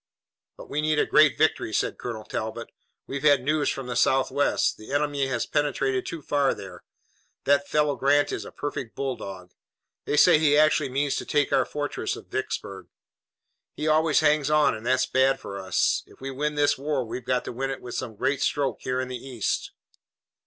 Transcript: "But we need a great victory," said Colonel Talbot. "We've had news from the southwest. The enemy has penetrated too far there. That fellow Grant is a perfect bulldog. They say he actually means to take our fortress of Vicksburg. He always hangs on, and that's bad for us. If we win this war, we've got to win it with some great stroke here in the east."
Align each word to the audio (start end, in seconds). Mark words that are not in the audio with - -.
"But 0.57 0.67
we 0.67 0.81
need 0.81 0.97
a 0.97 1.05
great 1.05 1.37
victory," 1.37 1.71
said 1.71 1.99
Colonel 1.99 2.23
Talbot. 2.23 2.71
"We've 3.05 3.21
had 3.21 3.43
news 3.43 3.69
from 3.69 3.85
the 3.85 3.95
southwest. 3.95 4.77
The 4.77 4.91
enemy 4.93 5.27
has 5.27 5.45
penetrated 5.45 6.07
too 6.07 6.23
far 6.23 6.55
there. 6.55 6.81
That 7.43 7.67
fellow 7.67 7.95
Grant 7.95 8.31
is 8.31 8.43
a 8.43 8.51
perfect 8.51 8.95
bulldog. 8.95 9.51
They 10.05 10.17
say 10.17 10.39
he 10.39 10.57
actually 10.57 10.89
means 10.89 11.17
to 11.17 11.25
take 11.27 11.53
our 11.53 11.65
fortress 11.65 12.15
of 12.15 12.29
Vicksburg. 12.31 12.87
He 13.75 13.87
always 13.87 14.21
hangs 14.21 14.49
on, 14.49 14.73
and 14.73 14.87
that's 14.87 15.05
bad 15.05 15.39
for 15.39 15.59
us. 15.59 16.01
If 16.07 16.19
we 16.19 16.31
win 16.31 16.55
this 16.55 16.79
war, 16.79 17.05
we've 17.05 17.23
got 17.23 17.45
to 17.45 17.51
win 17.53 17.69
it 17.69 17.79
with 17.83 17.93
some 17.93 18.15
great 18.15 18.41
stroke 18.41 18.79
here 18.81 18.99
in 18.99 19.07
the 19.07 19.23
east." 19.23 19.69